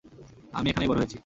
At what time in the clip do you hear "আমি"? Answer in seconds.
0.53-0.67